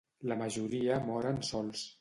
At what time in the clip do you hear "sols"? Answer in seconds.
1.53-1.89